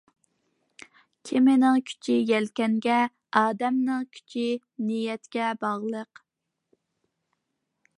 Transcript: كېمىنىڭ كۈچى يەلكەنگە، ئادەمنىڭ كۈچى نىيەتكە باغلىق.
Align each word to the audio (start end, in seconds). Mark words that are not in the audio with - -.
كېمىنىڭ 1.29 1.77
كۈچى 1.89 2.15
يەلكەنگە، 2.31 2.97
ئادەمنىڭ 3.43 4.09
كۈچى 4.17 4.47
نىيەتكە 4.89 5.55
باغلىق. 5.67 6.27